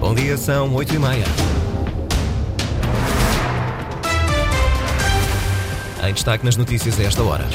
[0.00, 1.24] Bom dia, são 8 e meia.
[6.08, 7.46] Em destaque nas notícias a esta hora.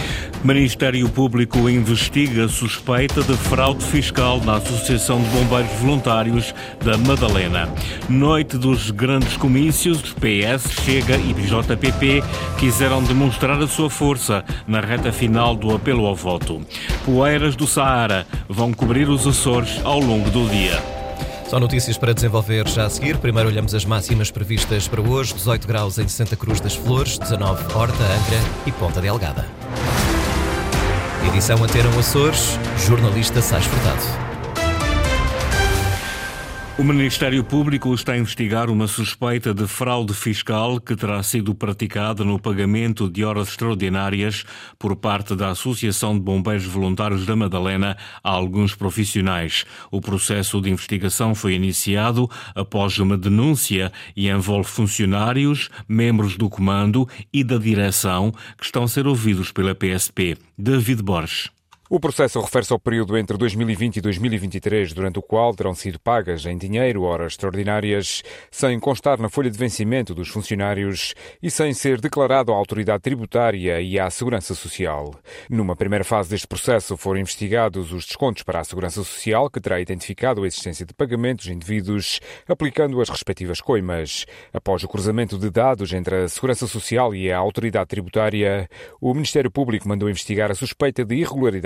[0.44, 6.54] Ministério Público investiga suspeita de fraude fiscal na Associação de Bombeiros Voluntários
[6.84, 7.68] da Madalena.
[8.08, 12.24] Noite dos grandes comícios, PS, Chega e BJPP
[12.60, 16.62] quiseram demonstrar a sua força na reta final do apelo ao voto.
[17.04, 20.95] Poeiras do Saara vão cobrir os Açores ao longo do dia.
[21.55, 23.17] São notícias para desenvolver já a seguir.
[23.17, 27.73] Primeiro olhamos as máximas previstas para hoje: 18 graus em Santa Cruz das Flores, 19
[27.73, 29.45] Horta, Angra e Ponta Delgada.
[31.30, 34.34] Edição Anteram Açores, jornalista Sais Furtado.
[36.77, 42.25] O Ministério Público está a investigar uma suspeita de fraude fiscal que terá sido praticada
[42.25, 44.43] no pagamento de horas extraordinárias
[44.77, 49.63] por parte da Associação de Bombeiros Voluntários da Madalena a alguns profissionais.
[49.89, 57.07] O processo de investigação foi iniciado após uma denúncia e envolve funcionários, membros do comando
[57.31, 60.38] e da direção que estão a ser ouvidos pela PSP.
[60.57, 61.55] David Borges.
[61.88, 66.44] O processo refere-se ao período entre 2020 e 2023, durante o qual terão sido pagas
[66.47, 71.13] em dinheiro horas extraordinárias, sem constar na folha de vencimento dos funcionários
[71.44, 75.13] e sem ser declarado à autoridade tributária e à Segurança Social.
[75.47, 79.80] Numa primeira fase deste processo foram investigados os descontos para a Segurança Social, que terá
[79.80, 84.25] identificado a existência de pagamentos indevidos, aplicando as respectivas coimas.
[84.52, 88.67] Após o cruzamento de dados entre a Segurança Social e a autoridade tributária,
[89.00, 91.23] o Ministério Público mandou investigar a suspeita de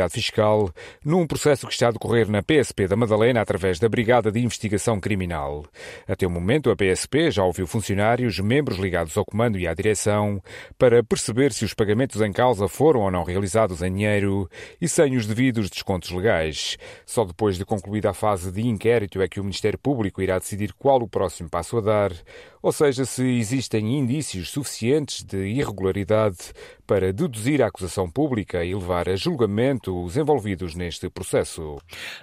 [0.09, 0.71] Fiscal
[1.05, 4.99] num processo que está a decorrer na PSP da Madalena através da Brigada de Investigação
[4.99, 5.65] Criminal.
[6.07, 10.41] Até o momento, a PSP já ouviu funcionários, membros ligados ao comando e à direção,
[10.77, 14.49] para perceber se os pagamentos em causa foram ou não realizados em dinheiro
[14.81, 16.77] e sem os devidos descontos legais.
[17.05, 20.73] Só depois de concluída a fase de inquérito é que o Ministério Público irá decidir
[20.73, 22.11] qual o próximo passo a dar,
[22.61, 26.37] ou seja, se existem indícios suficientes de irregularidade
[26.89, 31.77] para deduzir a acusação pública e levar a julgamento os envolvidos neste processo.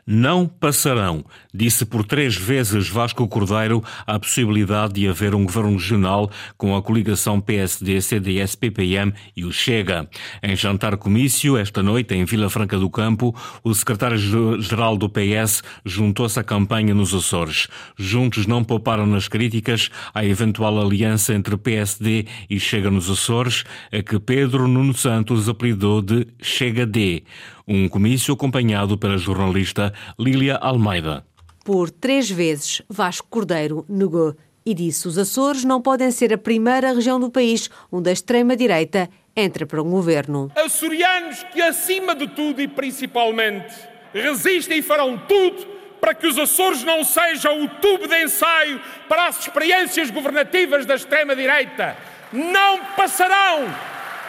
[0.05, 6.29] Não passarão, disse por três vezes Vasco Cordeiro a possibilidade de haver um governo regional
[6.59, 10.09] com a coligação PSD, CDS, PPM e o Chega.
[10.43, 13.33] Em jantar comício, esta noite, em Vila Franca do Campo,
[13.63, 17.69] o secretário-geral do PS juntou-se à campanha nos Açores.
[17.97, 24.03] Juntos não pouparam nas críticas à eventual aliança entre PSD e Chega nos Açores, a
[24.03, 27.25] que Pedro Pedro Nuno Santos apelidou de Chega D,
[27.69, 31.27] um comício acompanhado pela jornalista Lília Almeida.
[31.65, 36.93] Por três vezes, Vasco Cordeiro negou e disse os Açores não podem ser a primeira
[36.93, 40.51] região do país onde a extrema-direita entra para um governo.
[40.57, 43.75] Açorianos que, acima de tudo e principalmente,
[44.15, 49.27] resistem e farão tudo para que os Açores não sejam o tubo de ensaio para
[49.27, 51.97] as experiências governativas da extrema-direita.
[52.33, 53.67] Não passarão!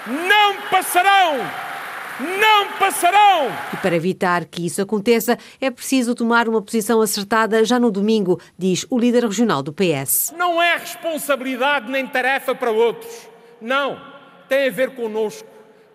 [0.07, 1.37] não passarão!
[2.19, 3.51] Não passarão!
[3.73, 8.41] E para evitar que isso aconteça, é preciso tomar uma posição acertada já no domingo,
[8.57, 10.33] diz o líder regional do PS.
[10.35, 13.27] Não é responsabilidade nem tarefa para outros.
[13.61, 14.01] Não.
[14.49, 15.47] Tem a ver connosco.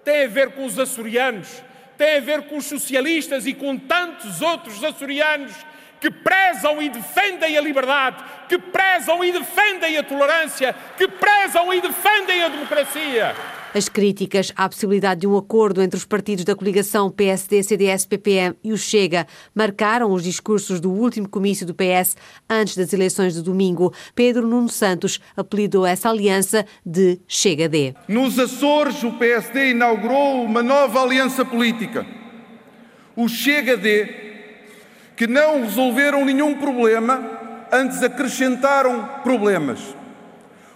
[0.04, 1.62] Tem a ver com os açorianos.
[1.96, 5.52] Tem a ver com os socialistas e com tantos outros açorianos
[6.00, 11.80] que prezam e defendem a liberdade, que prezam e defendem a tolerância, que prezam e
[11.80, 13.36] defendem a democracia.
[13.74, 18.54] As críticas à possibilidade de um acordo entre os partidos da coligação PSD, CDS, PPM
[18.62, 22.14] e o Chega marcaram os discursos do último comício do PS
[22.50, 23.90] antes das eleições de domingo.
[24.14, 27.94] Pedro Nuno Santos apelidou essa aliança de Chega-D.
[28.08, 32.04] Nos Açores, o PSD inaugurou uma nova aliança política.
[33.16, 34.06] O Chega-D,
[35.16, 37.22] que não resolveram nenhum problema,
[37.72, 39.80] antes acrescentaram problemas.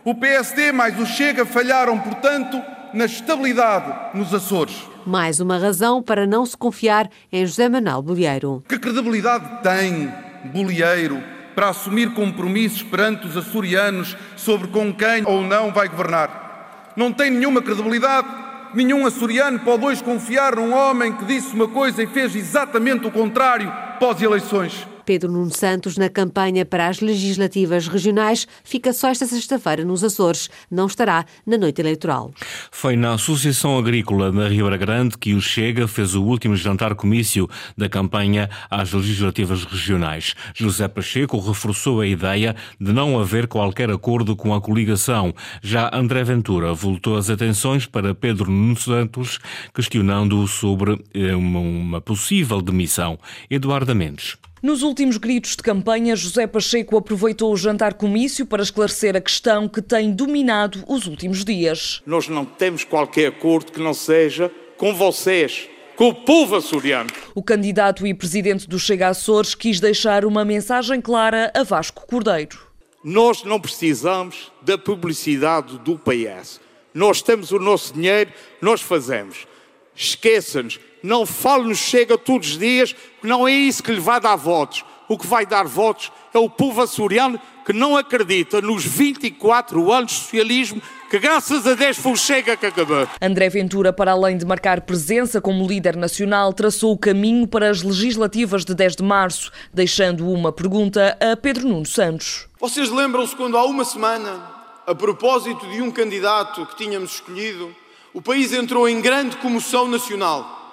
[0.03, 4.77] O PSD mais o Chega falharam, portanto, na estabilidade nos Açores.
[5.07, 8.63] Mais uma razão para não se confiar em José Manuel Bolieiro.
[8.69, 10.13] Que credibilidade tem
[10.53, 11.23] Bolieiro
[11.55, 16.93] para assumir compromissos perante os açorianos sobre com quem ou não vai governar?
[16.97, 18.29] Não tem nenhuma credibilidade.
[18.75, 23.11] Nenhum açoriano pode hoje confiar num homem que disse uma coisa e fez exatamente o
[23.11, 24.87] contrário pós-eleições.
[25.07, 30.51] Pedro Nuno Santos, na campanha para as legislativas regionais, fica só esta sexta-feira nos Açores.
[30.69, 32.33] Não estará na noite eleitoral.
[32.73, 37.49] Foi na Associação Agrícola da Ribeira Grande que o Chega fez o último jantar comício
[37.79, 40.35] da campanha às legislativas regionais.
[40.55, 45.33] José Pacheco reforçou a ideia de não haver qualquer acordo com a coligação.
[45.63, 49.39] Já André Ventura voltou as atenções para Pedro Nuno Santos,
[49.73, 53.17] questionando-o sobre eh, uma possível demissão.
[53.49, 54.37] Eduardo Mendes.
[54.67, 59.69] Nos últimos gritos de campanha, José Pacheco aproveitou o jantar comício para esclarecer a questão
[59.69, 62.03] que tem dominado os últimos dias.
[62.05, 67.09] Nós não temos qualquer acordo que não seja com vocês, com o povo açoriano.
[67.33, 72.59] O candidato e presidente do Chega Açores quis deixar uma mensagem clara a Vasco Cordeiro.
[73.05, 76.61] Nós não precisamos da publicidade do PS.
[76.93, 79.47] Nós temos o nosso dinheiro, nós fazemos.
[79.95, 84.85] Esqueça-nos, não fale-nos chega todos os dias, não é isso que lhe vai dar votos.
[85.09, 90.11] O que vai dar votos é o povo açoriano que não acredita nos 24 anos
[90.11, 93.07] de socialismo que graças a Deus foi o Chega que acabou.
[93.23, 97.83] André Ventura, para além de marcar presença como líder nacional, traçou o caminho para as
[97.83, 102.49] legislativas de 10 de março, deixando uma pergunta a Pedro Nuno Santos.
[102.59, 104.43] Vocês lembram-se quando há uma semana,
[104.85, 107.73] a propósito de um candidato que tínhamos escolhido,
[108.13, 110.66] o país entrou em grande comoção nacional,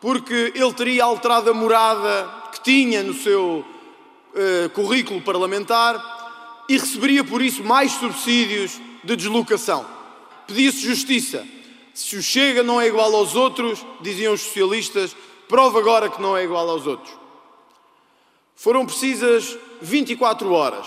[0.00, 7.24] porque ele teria alterado a morada que tinha no seu uh, currículo parlamentar e receberia
[7.24, 9.84] por isso mais subsídios de deslocação.
[10.46, 11.46] Pedia-se justiça.
[11.94, 15.16] Se o Chega não é igual aos outros, diziam os socialistas,
[15.48, 17.12] prova agora que não é igual aos outros.
[18.54, 20.86] Foram precisas 24 horas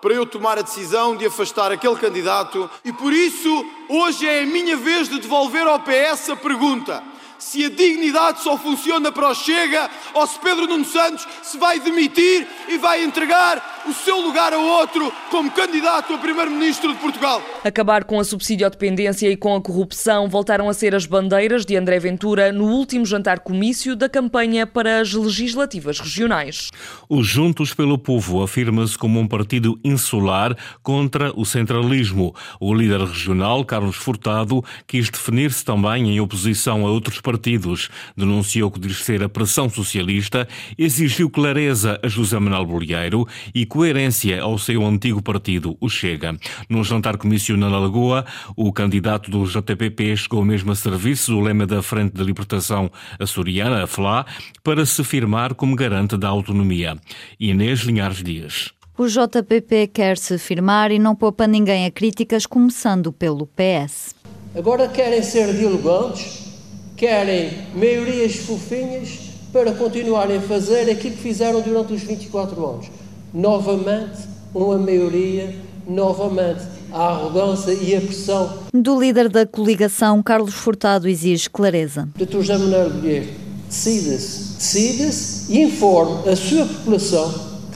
[0.00, 4.46] para eu tomar a decisão de afastar aquele candidato e por isso hoje é a
[4.46, 7.02] minha vez de devolver ao PS a pergunta:
[7.38, 11.78] se a dignidade só funciona para o Chega ou se Pedro Nuno Santos se vai
[11.78, 17.42] demitir e vai entregar o seu lugar a outro como candidato a Primeiro-Ministro de Portugal.
[17.64, 21.98] Acabar com a subsídio-dependência e com a corrupção voltaram a ser as bandeiras de André
[21.98, 26.70] Ventura no último jantar comício da campanha para as legislativas regionais.
[27.08, 32.34] O Juntos pelo Povo afirma-se como um partido insular contra o centralismo.
[32.60, 37.88] O líder regional, Carlos Furtado, quis definir-se também em oposição a outros partidos.
[38.14, 40.46] Denunciou que diz ser a pressão socialista,
[40.76, 46.36] exigiu clareza a José Manuel Bolieiro e coerência ao seu antigo partido, o Chega.
[46.68, 48.24] No jantar comício na Lagoa,
[48.56, 52.90] o candidato do JPP chegou mesmo a serviço do lema da Frente de Libertação
[53.20, 54.26] Açoriana, a FLA,
[54.64, 56.96] para se firmar como garante da autonomia.
[57.38, 58.72] Inês Linhares Dias.
[58.98, 64.12] O JPP quer se firmar e não poupa ninguém a críticas, começando pelo PS.
[64.56, 66.52] Agora querem ser dialogantes,
[66.96, 69.20] querem maiorias fofinhas
[69.52, 75.54] para continuarem a fazer aquilo que fizeram durante os 24 anos novamente uma maioria,
[75.86, 78.58] novamente a arrogância e a pressão.
[78.72, 82.08] Do líder da coligação, Carlos Furtado exige clareza.
[82.16, 82.40] Dr.
[82.40, 83.34] José Manuel Guilherme,
[83.68, 87.32] decida-se, decida-se e informe a sua população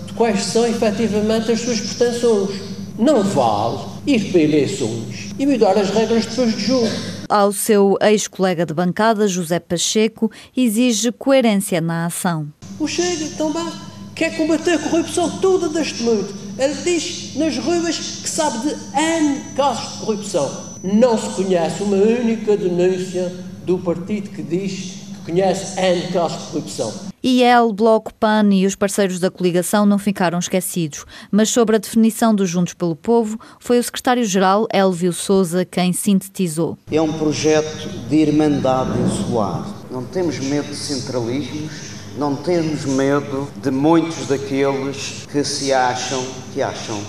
[0.07, 2.73] de quais são efetivamente as suas pretensões.
[2.99, 6.89] Não vale ir para eleições e mudar as regras depois de jogo.
[7.29, 12.49] Ao seu ex-colega de bancada, José Pacheco, exige coerência na ação.
[12.79, 13.67] O Chega também
[14.15, 16.35] quer combater a corrupção toda deste mundo.
[16.59, 20.73] Ele diz nas ruas que sabe de N casos de corrupção.
[20.83, 23.33] Não se conhece uma única denúncia
[23.65, 24.95] do partido que diz
[25.25, 27.13] que conhece N casos de corrupção.
[27.25, 32.35] IEL, Bloco, PAN e os parceiros da coligação não ficaram esquecidos, mas sobre a definição
[32.35, 36.77] dos Juntos pelo Povo, foi o secretário-geral Elvio Souza quem sintetizou.
[36.91, 39.65] É um projeto de irmandade insular.
[39.89, 46.23] Não temos medo de centralismos, não temos medo de muitos daqueles que se acham,
[46.53, 47.01] que acham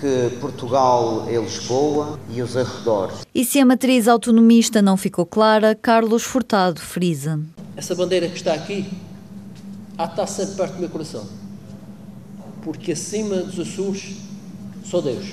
[0.00, 3.26] que Portugal é Lisboa e os arredores.
[3.34, 7.40] E se a matriz autonomista não ficou clara, Carlos Furtado frisa.
[7.76, 8.86] Essa bandeira que está aqui
[9.96, 11.26] há de estar sempre perto do meu coração.
[12.62, 14.16] Porque acima dos Açores
[14.84, 15.26] sou Deus.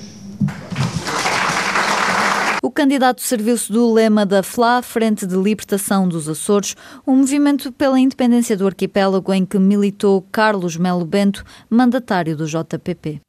[2.65, 7.99] O candidato serviu-se do lema da FLA, Frente de Libertação dos Açores, um movimento pela
[7.99, 13.19] independência do arquipélago em que militou Carlos Melo Bento, mandatário do JPP.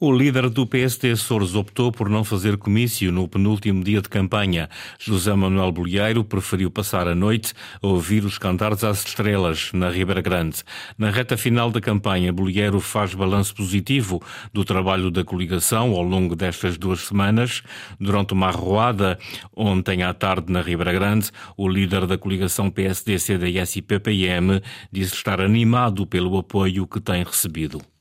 [0.00, 4.68] O líder do PSD Açores optou por não fazer comício no penúltimo dia de campanha.
[4.98, 10.20] José Manuel Bolieiro preferiu passar a noite a ouvir os cantares às estrelas na Ribeira
[10.20, 10.62] Grande.
[10.98, 14.20] Na reta final da campanha, Bolieiro faz balanço positivo
[14.52, 17.62] do trabalho da coligação ao longo destas duas semanas.
[18.00, 19.18] Durante uma arruada
[19.54, 25.14] ontem à tarde na Ribeira Grande, o líder da coligação PSD, CDS e PPM disse
[25.14, 27.91] estar animado pelo apoio que tem recebido.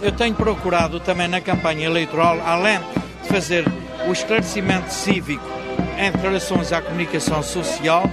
[0.00, 2.78] Eu tenho procurado também na campanha eleitoral, além
[3.22, 3.64] de fazer
[4.06, 5.44] o esclarecimento cívico
[5.98, 8.08] em relações à comunicação social,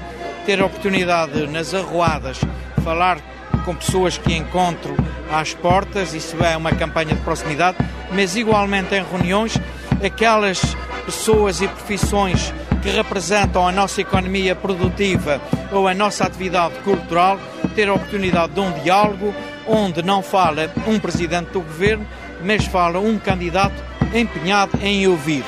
[0.46, 2.40] ter a oportunidade nas arruadas
[2.84, 3.20] falar
[3.64, 4.96] com pessoas que encontro
[5.32, 7.78] às portas, isso é uma campanha de proximidade,
[8.12, 9.58] mas igualmente em reuniões,
[10.04, 10.62] aquelas
[11.06, 17.40] pessoas e profissões que representam a nossa economia produtiva ou a nossa atividade cultural,
[17.76, 19.34] ter a oportunidade de um diálogo,
[19.68, 22.06] onde não fala um presidente do governo,
[22.44, 25.44] mas fala um candidato empenhado em ouvir.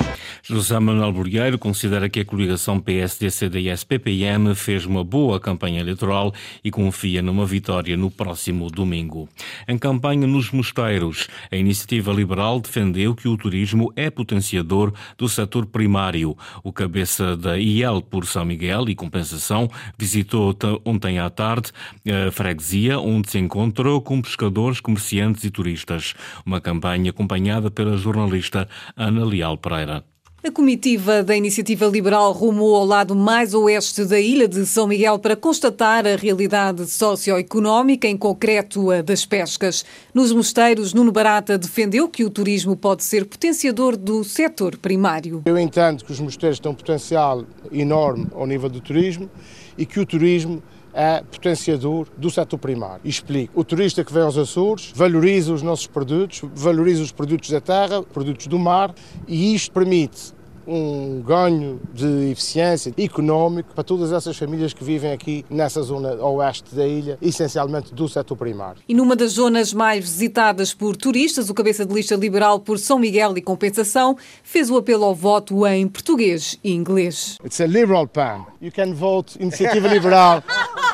[0.50, 6.32] José Manuel Borgueiro considera que a coligação PSD-CDS-PPM fez uma boa campanha eleitoral
[6.64, 9.28] e confia numa vitória no próximo domingo.
[9.68, 15.66] Em campanha nos mosteiros, a iniciativa liberal defendeu que o turismo é potenciador do setor
[15.66, 16.34] primário.
[16.64, 21.72] O cabeça da IEL por São Miguel e Compensação visitou ontem à tarde
[22.06, 26.14] a freguesia, onde se encontrou com pescadores, comerciantes e turistas.
[26.46, 30.02] Uma campanha acompanhada pela jornalista Ana Leal Pereira.
[30.40, 35.18] A comitiva da Iniciativa Liberal rumou ao lado mais oeste da ilha de São Miguel
[35.18, 39.84] para constatar a realidade socioeconómica, em concreto a das pescas.
[40.14, 45.42] Nos mosteiros, Nuno Barata defendeu que o turismo pode ser potenciador do setor primário.
[45.44, 49.28] Eu entendo que os mosteiros têm um potencial enorme ao nível do turismo
[49.76, 53.00] e que o turismo é potenciador do setor primário.
[53.04, 53.58] explico.
[53.58, 58.02] O turista que vem aos Açores valoriza os nossos produtos, valoriza os produtos da terra,
[58.02, 58.94] produtos do mar,
[59.26, 60.37] e isto permite
[60.68, 66.74] um ganho de eficiência económico para todas essas famílias que vivem aqui nessa zona oeste
[66.74, 68.82] da ilha, essencialmente do setor primário.
[68.86, 72.98] E numa das zonas mais visitadas por turistas, o cabeça de lista liberal por São
[72.98, 77.36] Miguel e Compensação fez o apelo ao voto em português e inglês.
[77.44, 78.44] It's a liberal pan.
[78.60, 80.42] You can vote Iniciativa Liberal.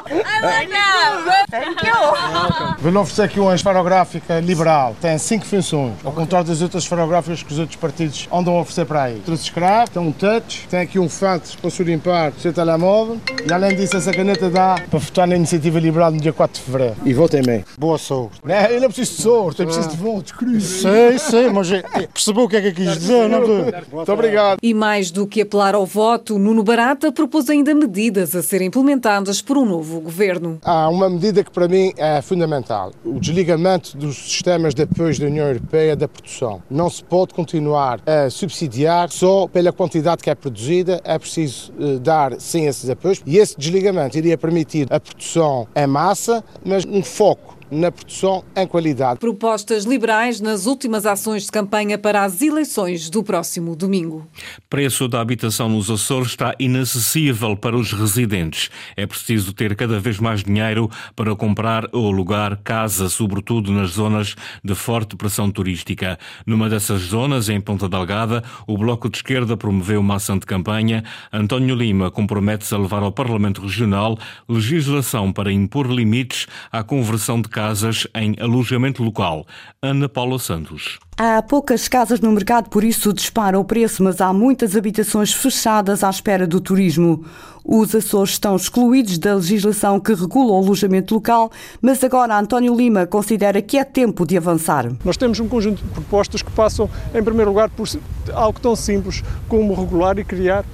[2.79, 4.95] Vou-lhe oferecer aqui uma esferográfica liberal.
[5.01, 8.85] Tem cinco funções, ao contrário das outras esferográficas que os outros partidos andam a oferecer
[8.85, 9.23] para aí.
[9.25, 9.45] Trouxe
[9.91, 13.19] tem um touch, tem aqui um fato para limpar o seu telemóvel
[13.49, 16.67] e além disso essa caneta dá para votar na Iniciativa Liberal no dia 4 de
[16.67, 16.97] Fevereiro.
[17.05, 17.65] E votem bem.
[17.79, 18.41] Boa sorte.
[18.45, 20.65] Não, eu não preciso de sorte, eu preciso de votos, cruz.
[20.65, 21.71] Sei, sei, mas
[22.13, 23.83] percebeu o que é que eu quis dizer, não é?
[23.91, 24.59] Muito obrigado.
[24.63, 29.41] E mais do que apelar ao voto, Nuno Barata propôs ainda medidas a serem implementadas
[29.41, 30.59] por um novo governo.
[30.63, 35.27] Há uma medida que para mim é fundamental: o desligamento dos sistemas de apoio da
[35.27, 36.63] União Europeia da produção.
[36.71, 42.01] Não se pode continuar a subsidiar só pela quantidade que é produzida, é preciso uh,
[42.01, 43.23] dar sim esses apoios.
[43.25, 48.67] E esse desligamento iria permitir a produção em massa, mas um foco na produção em
[48.67, 49.21] qualidade.
[49.21, 54.27] Propostas liberais nas últimas ações de campanha para as eleições do próximo domingo.
[54.69, 58.71] Preço da habitação nos Açores está inacessível para os residentes.
[58.97, 64.35] É preciso ter cada vez mais dinheiro para comprar ou alugar casa, sobretudo nas zonas
[64.63, 66.19] de forte pressão turística.
[66.47, 71.05] Numa dessas zonas, em Ponta Delgada, o Bloco de Esquerda promoveu uma ação de campanha.
[71.33, 74.19] António Lima compromete-se a levar ao Parlamento Regional
[74.49, 79.47] legislação para impor limites à conversão de casas em alojamento local.
[79.81, 80.99] Ana Paula Santos.
[81.17, 86.03] Há poucas casas no mercado, por isso dispara o preço, mas há muitas habitações fechadas
[86.03, 87.25] à espera do turismo.
[87.65, 93.07] Os Açores estão excluídos da legislação que regula o alojamento local, mas agora António Lima
[93.07, 94.91] considera que é tempo de avançar.
[95.05, 97.89] Nós temos um conjunto de propostas que passam, em primeiro lugar, por
[98.33, 100.65] algo tão simples como regular e criar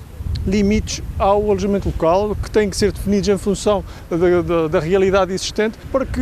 [0.46, 5.32] limites ao alojamento local que têm que ser definidos em função da, da, da, realidade
[5.32, 6.20] existente para que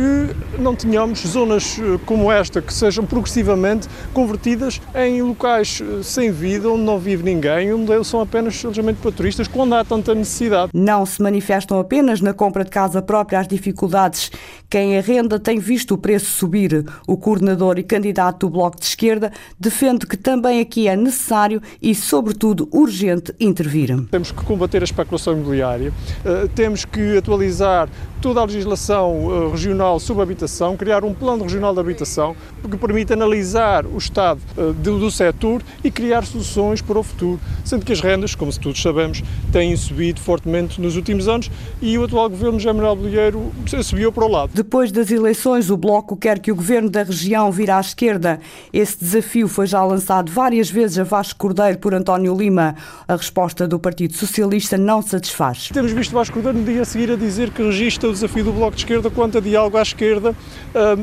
[0.57, 6.69] não tenhamos zonas eh, como esta que sejam progressivamente convertidas em locais eh, sem vida,
[6.69, 10.71] onde não vive ninguém, onde são apenas alojamento para turistas, quando há tanta necessidade.
[10.73, 14.31] Não se manifestam apenas na compra de casa própria as dificuldades.
[14.69, 16.85] Quem arrenda tem visto o preço subir.
[17.07, 21.95] O coordenador e candidato do Bloco de Esquerda defende que também aqui é necessário e,
[21.95, 23.98] sobretudo, urgente intervir.
[24.09, 25.91] Temos que combater a especulação imobiliária,
[26.25, 27.89] eh, temos que atualizar
[28.21, 32.35] toda a legislação eh, regional sobre habitação, criar um plano regional de habitação
[32.69, 37.39] que permita analisar o estado eh, do, do setor e criar soluções para o futuro,
[37.63, 41.49] sendo que as rendas, como todos sabemos, têm subido fortemente nos últimos anos
[41.81, 43.51] e o atual governo José Manuel Bolheiro
[43.83, 44.51] subiu para o lado.
[44.53, 48.39] Depois das eleições, o Bloco quer que o governo da região vire à esquerda.
[48.73, 52.75] Esse desafio foi já lançado várias vezes a Vasco Cordeiro por António Lima.
[53.07, 55.69] A resposta do Partido Socialista não satisfaz.
[55.69, 58.51] Temos visto Vasco Cordeiro no dia a seguir a dizer que registra o desafio do
[58.51, 60.35] Bloco de Esquerda quanto a diálogo à esquerda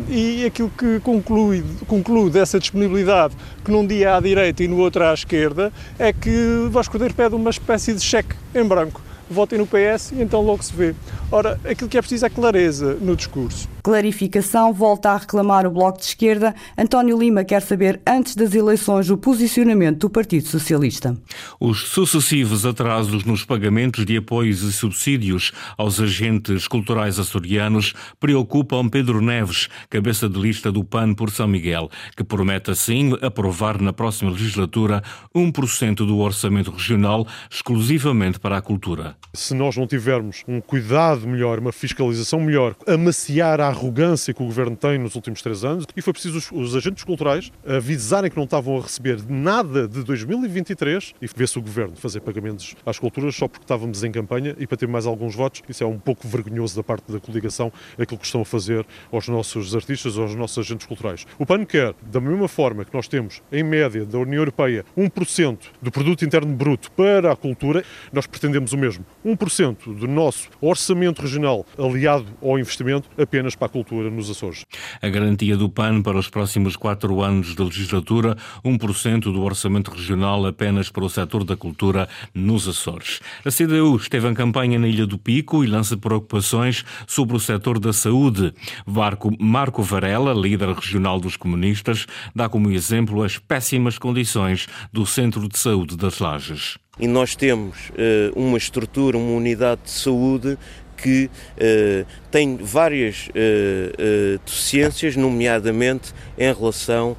[0.09, 3.35] e aquilo que conclui, conclui dessa disponibilidade
[3.65, 7.35] que num dia à direita e no outro à esquerda é que Vasco Cordeiro pede
[7.35, 10.95] uma espécie de cheque em branco votem no PS e então logo se vê.
[11.31, 13.76] Ora, aquilo que é preciso é clareza no discurso.
[13.87, 16.53] Clarificação volta a reclamar o Bloco de Esquerda.
[16.77, 21.17] António Lima quer saber, antes das eleições, o posicionamento do Partido Socialista.
[21.61, 29.21] Os sucessivos atrasos nos pagamentos de apoios e subsídios aos agentes culturais açorianos preocupam Pedro
[29.21, 34.33] Neves, cabeça de lista do PAN por São Miguel, que promete assim aprovar na próxima
[34.33, 35.01] legislatura
[35.33, 39.17] 1% do orçamento regional exclusivamente para a cultura.
[39.33, 44.47] Se nós não tivermos um cuidado melhor, uma fiscalização melhor, amaciar à arrogância que o
[44.47, 48.37] governo tem nos últimos três anos e foi preciso os, os agentes culturais avisarem que
[48.37, 53.37] não estavam a receber nada de 2023 e ver-se o governo fazer pagamentos às culturas
[53.37, 55.63] só porque estávamos em campanha e para ter mais alguns votos.
[55.69, 59.29] Isso é um pouco vergonhoso da parte da coligação, aquilo que estão a fazer aos
[59.29, 61.27] nossos artistas, aos nossos agentes culturais.
[61.39, 65.59] O PAN quer, da mesma forma que nós temos, em média, da União Europeia, 1%
[65.83, 69.05] do produto interno bruto para a cultura, nós pretendemos o mesmo.
[69.25, 74.65] 1% do nosso orçamento regional aliado ao investimento apenas para a cultura nos Açores.
[75.01, 80.47] A garantia do PAN para os próximos quatro anos de legislatura, 1% do orçamento regional
[80.47, 83.21] apenas para o setor da cultura nos Açores.
[83.45, 87.79] A CDU esteve em campanha na Ilha do Pico e lança preocupações sobre o setor
[87.79, 88.53] da saúde.
[88.87, 95.49] Marco, Marco Varela, líder regional dos comunistas, dá como exemplo as péssimas condições do Centro
[95.49, 96.79] de Saúde das Lajes.
[96.99, 100.57] E nós temos uh, uma estrutura, uma unidade de saúde
[100.97, 107.17] que uh, tem várias uh, deficiências, nomeadamente em relação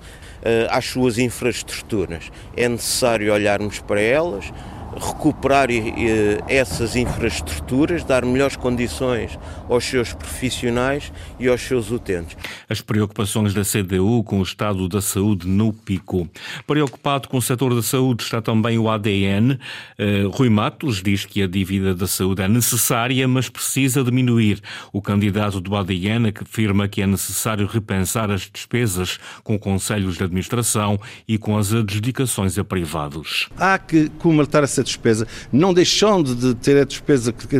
[0.69, 2.31] às suas infraestruturas.
[2.55, 4.51] É necessário olharmos para elas,
[4.99, 5.69] recuperar
[6.47, 9.37] essas infraestruturas, dar melhores condições
[9.69, 12.37] aos seus profissionais e aos seus utentes.
[12.69, 16.27] As preocupações da CDU com o estado da saúde no pico.
[16.65, 19.53] Preocupado com o setor da saúde está também o ADN.
[19.53, 24.61] Uh, Rui Matos diz que a dívida da saúde é necessária, mas precisa diminuir.
[24.91, 30.99] O candidato do ADN afirma que é necessário repensar as despesas com conselhos de administração
[31.27, 33.49] e com as adjudicações a privados.
[33.57, 37.59] Há que comatar essa despesa, não deixando de ter a despesa que é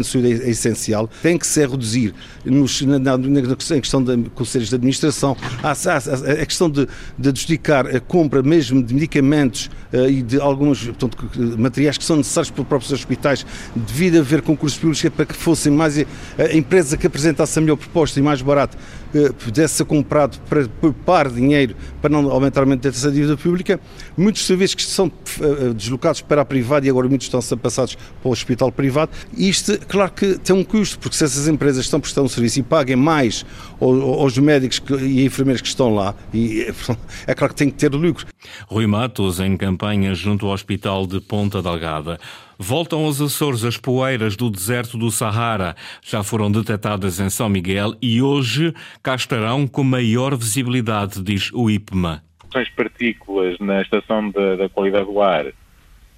[0.50, 2.14] essencial, tem que ser reduzir
[2.46, 7.30] nos, na, na, na questão de conselhos de administração, a, a, a questão de, de
[7.30, 11.18] adjudicar a compra mesmo de medicamentos uh, e de alguns portanto,
[11.58, 13.46] materiais que são necessários para os próprios hospitais,
[13.76, 17.62] devido a haver concursos públicos é para que fossem mais a empresa que apresentasse a
[17.62, 18.78] melhor proposta e mais barato
[19.14, 22.57] uh, pudesse ser comprado para poupar dinheiro para não aumentar
[22.88, 23.80] essa dívida pública.
[24.18, 27.58] Muitos serviços que são uh, deslocados para a privada e agora muitos estão a ser
[27.58, 29.12] passados para o hospital privado.
[29.36, 32.64] Isto, claro que tem um custo, porque se essas empresas estão prestando um serviço e
[32.64, 33.46] paguem mais
[33.80, 36.16] aos médicos e enfermeiros que estão lá,
[37.28, 38.26] é claro que tem que ter lucro.
[38.68, 42.20] Rui Matos, em campanha junto ao Hospital de Ponta Delgada.
[42.60, 45.76] Voltam aos Açores as poeiras do deserto do Sahara.
[46.02, 51.70] Já foram detectadas em São Miguel e hoje cá estarão com maior visibilidade, diz o
[51.70, 52.27] IPMA.
[52.54, 55.46] As partículas na estação da qualidade do ar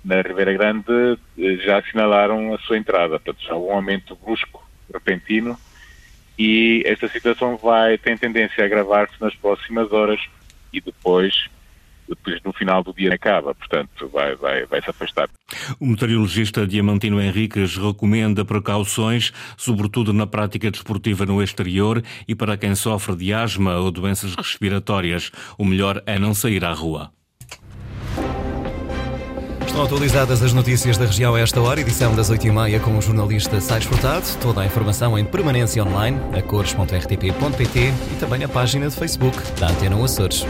[0.03, 5.57] na Ribeira Grande eh, já assinalaram a sua entrada, portanto já um aumento brusco, repentino,
[6.37, 10.21] e esta situação vai tem tendência a agravar-se nas próximas horas
[10.71, 11.49] e depois
[12.09, 15.29] depois no final do dia acaba, portanto vai, vai, vai se afastar.
[15.79, 22.75] O meteorologista Diamantino Henriques recomenda precauções, sobretudo na prática desportiva no exterior e para quem
[22.75, 25.31] sofre de asma ou doenças respiratórias.
[25.57, 27.11] O melhor é não sair à rua.
[29.65, 33.61] Estão atualizadas as notícias da região a esta hora, edição das 8h30 com o jornalista
[33.61, 34.25] Sais Furtado.
[34.41, 39.69] Toda a informação em permanência online, a cores.rtp.pt e também a página de Facebook da
[39.69, 40.43] Antena Açores.